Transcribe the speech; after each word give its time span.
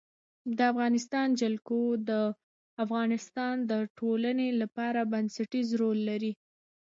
د 0.57 0.59
افغانستان 0.71 1.27
جلکو 1.41 1.81
د 2.09 2.11
افغانستان 2.83 3.55
د 3.71 3.73
ټولنې 3.97 4.49
لپاره 4.61 5.01
بنسټيز 5.13 5.67
رول 5.81 5.99
لري. 6.09 6.33